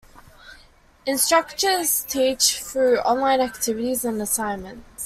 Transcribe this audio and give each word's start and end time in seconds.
Instructors 1.05 2.03
teach 2.05 2.59
through 2.59 2.97
online 3.01 3.39
activities 3.39 4.03
and 4.03 4.19
assignments. 4.19 4.83